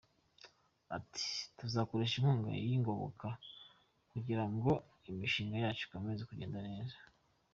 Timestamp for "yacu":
5.63-5.81